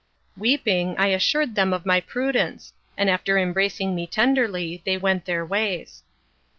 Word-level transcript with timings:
Weeping, 0.35 0.95
I 0.97 1.09
assured 1.09 1.53
them 1.53 1.73
of 1.73 1.85
my 1.85 1.99
prudence, 2.01 2.73
and 2.97 3.07
after 3.07 3.37
embracing 3.37 3.93
me 3.93 4.07
tenderly, 4.07 4.81
they 4.83 4.97
went 4.97 5.25
their 5.25 5.45
ways. 5.45 6.01